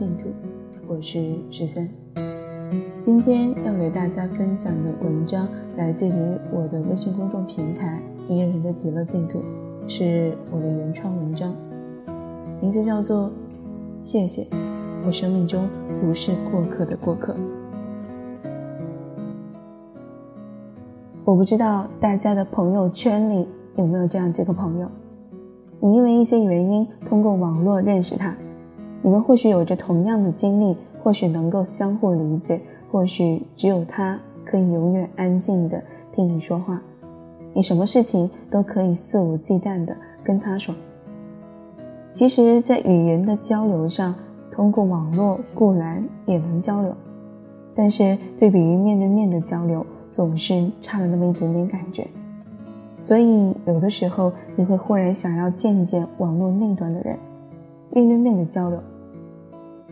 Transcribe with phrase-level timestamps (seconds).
[0.00, 0.28] 净土，
[0.88, 1.86] 我是十三。
[3.02, 5.46] 今天要给大家分享的文章
[5.76, 6.12] 来自于
[6.50, 9.42] 我的微信公众平台“一个人的极乐净土”，
[9.86, 11.54] 是我的原创文章，
[12.62, 13.26] 名字叫做
[14.02, 14.46] 《谢谢
[15.06, 15.68] 我生命中
[16.00, 17.34] 不是过客的过客》。
[21.26, 24.90] 我不知道大家的朋友圈里有没有这样几个朋友，
[25.78, 28.34] 你因为一些原因通过网络认识他。
[29.02, 35.82] 你们或许有着同样的经历，或许能够相互理解，或许只有他可以永远安静的
[36.12, 36.82] 听你说话，
[37.54, 40.74] 你什么事情都可以肆无忌惮的跟他说。
[42.12, 44.14] 其实，在语言的交流上，
[44.50, 46.94] 通过网络固然也能交流，
[47.74, 52.06] 但是对比于面对面的交流，总是差了那么一点点感觉。
[53.00, 57.16] 所以，有的时候你会忽然想要见见网络那端的人，
[57.90, 58.82] 面对面的交流。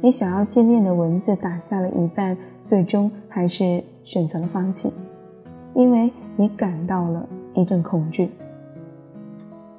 [0.00, 4.92] 你想要见面的文字打下了一半，最终还是选择了放弃，
[5.74, 8.30] 因为你感到了一阵恐惧。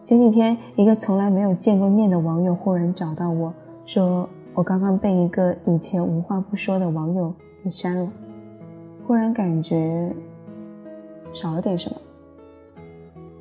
[0.03, 3.53] 前几天，一个从来没有见过面的网友忽然找到我
[3.85, 8.11] 说：“我刚刚被一个以前无话不说的网友给删了。”
[9.05, 10.11] 忽然感觉
[11.33, 11.97] 少了点什么。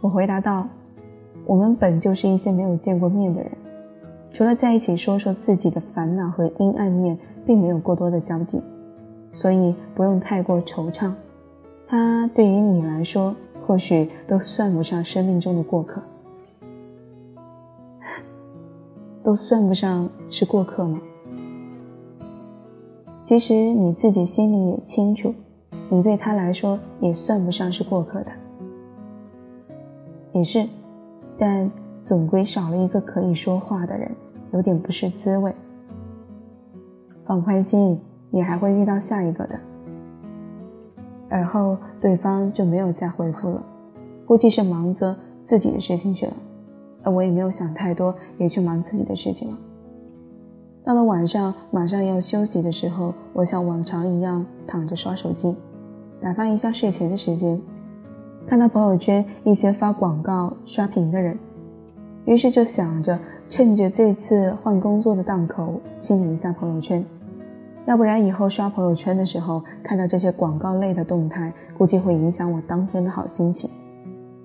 [0.03, 0.69] 我回答道
[1.47, 3.51] ：“我们本就是一些没有见过面的人。”
[4.35, 8.61] 除了在一起说说自己的烦恼和阴暗面，并没有过多的交集，
[9.31, 11.13] 所以不用太过惆怅。
[11.87, 16.03] 他对于你来说，或许都算不上生命中的过客，
[19.23, 21.01] 都算不上是过客吗？
[23.23, 25.33] 其实你自己心里也清楚，
[25.89, 28.33] 你对他来说也算不上是过客的，
[30.33, 30.67] 也是，
[31.39, 31.71] 但
[32.03, 34.11] 总归少了一个可以说话的人。
[34.55, 35.53] 有点不是滋味。
[37.27, 38.01] 放宽心，
[38.31, 39.59] 你还会遇到下一个的。
[41.29, 43.63] 而后对方就没有再回复了，
[44.25, 46.33] 估计是忙着自己的事情去了。
[47.03, 49.59] 而我也没有想太多，也去忙自己的事情了。
[50.85, 55.57] 到了晚上，马上要休息的时候，我像往常一样躺着刷手机，
[56.21, 57.61] 打发一下睡前的时间。
[58.47, 61.37] 看到朋友圈一些发广告刷屏的人，
[62.27, 63.19] 于是就想着。
[63.49, 67.05] 趁着这次换工作的档口，清理一下朋友圈，
[67.87, 73.71] 要不然以后刷朋友圈的时候看到这些广告类的动态，估计会影响我当天的好心情。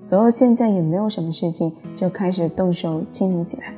[0.05, 3.73] 左右现在也没有什么事情，就开始动手清理起来。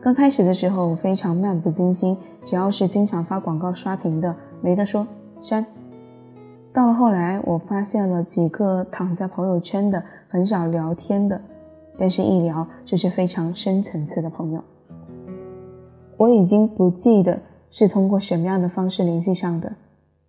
[0.00, 5.06] 刚开始的时候非常漫不经心，只要是经常发广告刷屏的，没得说
[5.40, 5.64] 删。
[6.72, 11.40] 到了后来，我发现了几个躺在朋友圈的，很少聊天的。
[12.00, 14.64] 但是，一聊就是非常深层次的朋友。
[16.16, 19.76] 我已经不记得是通过什么样的方式联系上的。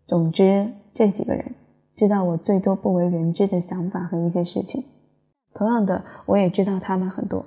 [0.05, 1.55] 总之，这几个人
[1.95, 4.83] 知道我最多不为人知的想法和一些事情。
[5.53, 7.45] 同样的，我也知道他们很多。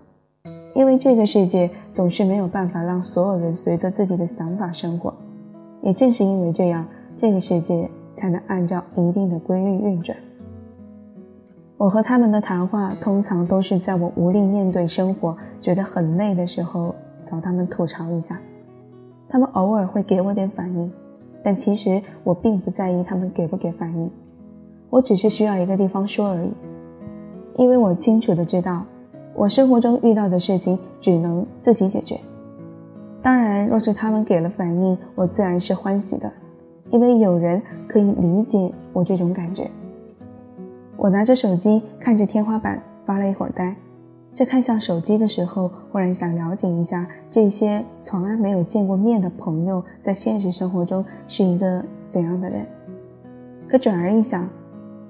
[0.75, 5.15] 因为这个世界总是没有办法让所有人随着自己的想法生活。
[5.83, 10.17] 也正是因为这样，这个世界才能按照一定的规律运转。
[11.85, 18.41] 我和他们的谈话通常都是在我无力面对生活、觉得很累的时候找他们吐槽一下。
[19.29, 20.91] 他们偶尔会给我点反应，
[21.43, 24.11] 但其实我并不在意他们给不给反应，
[24.89, 26.51] 我只是需要一个地方说而已。
[27.59, 28.83] 因为我清楚的知道，
[29.35, 32.19] 我生活中遇到的事情只能自己解决。
[33.21, 36.33] 当然，若是他们给了反应，我自然是欢喜的，
[36.91, 39.69] 因为有人可以理解我这种感觉。
[41.05, 43.77] 我拿着手机看着天花板发了一会儿呆，
[44.33, 52.67] 在看向手机的时候，忽然想了解一下这些从来没有见过面的朋友在现实生活中是一个怎样的人。
[53.69, 54.49] 可转而一想，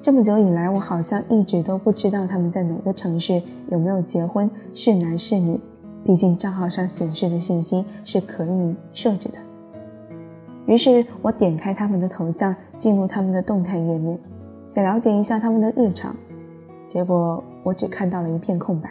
[0.03, 3.41] 这么久以来，我好像一直都不知道他们在哪个城市，
[3.71, 5.61] 有没有结婚，是男是女。
[6.05, 9.39] 毕竟账号上显示的信息是可以设置的。
[10.67, 14.19] 于是我点开他们的头像，进入他们的动态页面。
[14.67, 16.17] 想了解一下他们的日常，
[16.85, 18.91] 结果我只看到了一片空白。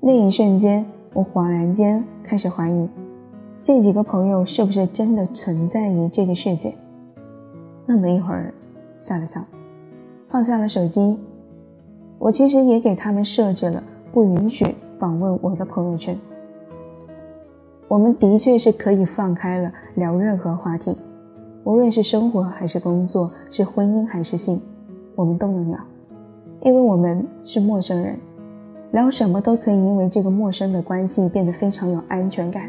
[0.00, 0.84] 那一瞬间，
[1.14, 2.88] 我恍然间开始怀疑，
[3.60, 6.74] 这几个朋友是不是真的存在于这个世界？
[7.86, 8.52] 愣了一会儿，
[8.98, 9.44] 笑了笑，
[10.28, 11.18] 放下了手机。
[12.18, 13.82] 我其实也给他们设置了
[14.12, 14.64] 不允许
[14.98, 16.18] 访问我的朋友圈。
[17.88, 20.96] 我们的确是可以放开了聊任何话题。
[21.64, 24.60] 无论是生活还是工作，是婚姻还是性，
[25.14, 25.78] 我们都能聊，
[26.62, 28.18] 因为我们是陌生人，
[28.90, 32.68] 聊什么都可以，因为这个陌生的关系变得非常有安全感。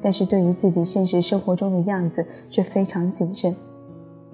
[0.00, 3.54] 但是对于自己现实生活中的样子却非常谨慎。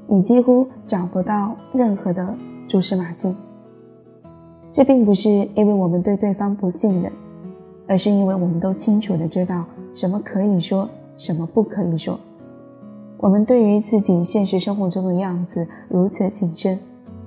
[0.06, 2.36] 你几乎找不到任何的
[2.68, 3.34] 蛛丝马迹。
[4.70, 7.10] 这并不是因为我们对对方不信任，
[7.88, 9.64] 而是因为我们都清楚的知道
[9.94, 12.20] 什么可以说，什么不可以说。
[13.18, 16.78] 我们对于自己现实生活中的样子如此谨慎，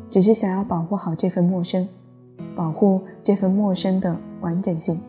[0.10, 1.88] 只是想要保护好这份陌生，
[2.56, 5.00] 保护这份陌生的完整性。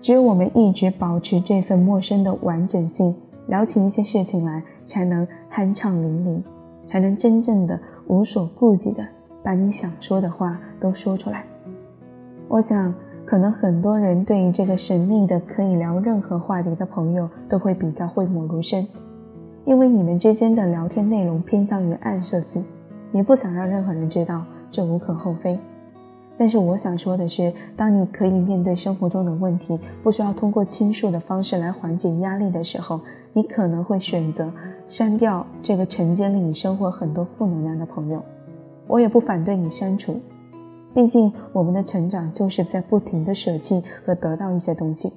[0.00, 3.14] 只有我们一直保持这份陌生的完整性，
[3.48, 6.42] 聊起一些事情来，才能酣畅淋漓，
[6.88, 9.06] 才能真正的无所顾忌的
[9.42, 11.44] 把你想说的话都说出来。
[12.48, 12.94] 我想，
[13.26, 18.86] 可能很多人对于这个神秘的可以聊任何话题的朋友，都会比较讳莫如深。
[19.66, 22.64] 因为你们之间的聊天内容偏向于暗色系，
[23.10, 25.58] 你不想让任何人知道，这无可厚非。
[26.38, 33.00] 但是我想说的是，当你可以面对生活中的问题，不需要通过倾诉的方式来缓解压力的时候，
[33.32, 34.52] 你可能会选择
[34.86, 38.22] 删掉这个承接了你生活很多负能量的朋友。
[38.86, 40.20] 我也不反对你删除，
[40.94, 45.12] 毕竟我们的成长就是在不停的舍弃和得到一些东西。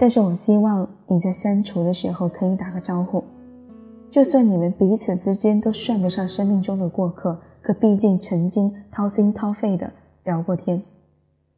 [0.00, 3.24] 但是我希望你在删除的时候可以打个招呼，
[4.10, 9.92] 就算你们彼此之间都算不上生命中的过客，可毕竟曾经掏心掏肺的
[10.22, 10.80] 聊过天。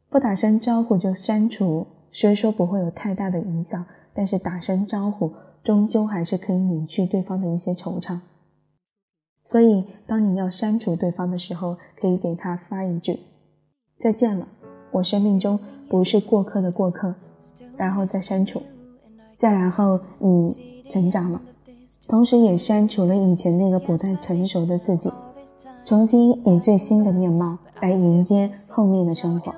[0.09, 5.31] 不打声招呼就删除，虽说不会有太大的影响，但是打声招呼
[5.63, 8.19] 终究还是可以免去对方的一些惆怅。
[9.43, 13.19] 所以，当你要删除对方的时候，可以给他发一句
[13.97, 14.47] ：“再见了，
[14.93, 17.13] 我生命中不是过客的过客。”
[17.77, 18.61] 然后再删除，
[19.35, 21.41] 再然后你成长了，
[22.07, 25.11] 同时也删除了以前那个不太成熟的自己，
[25.83, 29.53] 重新以最新的面貌来迎接后面的生活。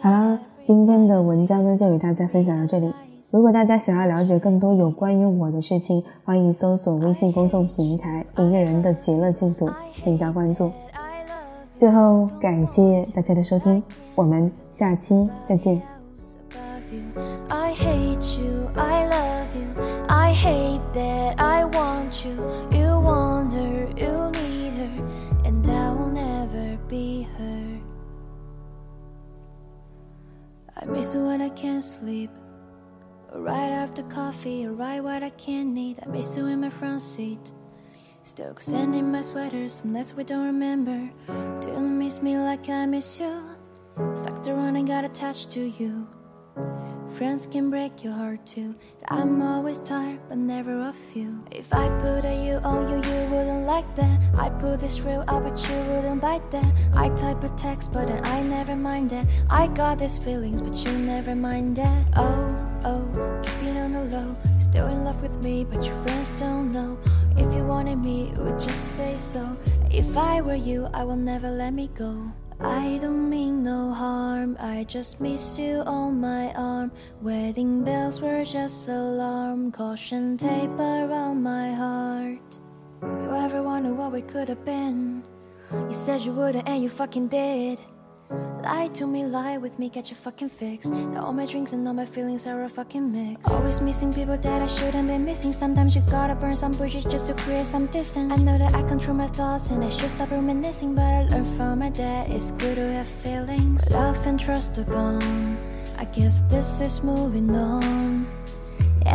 [0.00, 2.92] 好了，今天的文章呢就给大家分享到这里。
[3.30, 10.70] 如果大家想要了解更多有关于我的事情，欢迎搜索微信公众平台“一个人的极乐净土”，添加关注。
[11.74, 13.82] 最后，感谢大家的收听，
[14.14, 15.80] 我们下期再见。
[17.72, 19.74] Hate you, I love you.
[20.08, 22.34] I hate that I want you.
[22.70, 25.08] You want her, you need her
[25.44, 27.80] And I will never be her.
[30.76, 32.30] I miss you when I can't sleep.
[33.32, 35.98] Right after coffee, right what I can't eat.
[36.04, 37.52] I miss you in my front seat.
[38.22, 41.10] Still sending my sweaters, unless we don't remember.
[41.60, 43.42] Do you miss me like I miss you?
[44.24, 46.06] Factor one, I got attached to you
[47.16, 48.74] Friends can break your heart too.
[49.08, 51.44] I'm always tired, but never of you.
[51.50, 54.18] If I put a U on you, you wouldn't like that.
[54.38, 56.72] I put this real up, but you wouldn't bite that.
[56.94, 59.26] I type a text, but then I never mind that.
[59.50, 62.06] I got these feelings, but you never mind that.
[62.16, 62.54] Oh,
[62.84, 64.36] oh, keep it on the low.
[64.44, 66.96] You're still in love with me, but your friends don't know.
[67.36, 69.56] If you wanted me, you would just say so.
[69.90, 72.32] If I were you, I will never let me go.
[72.62, 76.92] I don't mean no harm, I just miss you on my arm.
[77.22, 82.60] Wedding bells were just alarm, caution tape around my heart.
[83.02, 85.22] You ever wonder what we could have been?
[85.72, 87.80] You said you wouldn't, and you fucking did.
[88.30, 90.86] Lie to me, lie with me, get your fucking fix.
[90.86, 93.48] Now all my drinks and all my feelings are a fucking mix.
[93.48, 95.52] Always missing people that I shouldn't be missing.
[95.52, 98.38] Sometimes you gotta burn some bridges just to create some distance.
[98.38, 101.48] I know that I control my thoughts and I should stop reminiscing, but I learned
[101.56, 103.90] from my dad it's good to have feelings.
[103.90, 105.58] Love and trust are gone.
[105.98, 108.26] I guess this is moving on.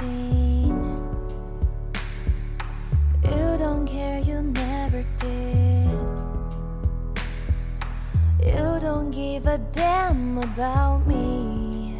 [0.00, 0.76] seen.
[3.22, 6.00] You don't care, you never did.
[8.48, 11.96] You don't give a damn about me.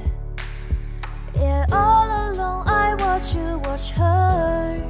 [1.34, 4.89] Yeah, all alone I watch you watch her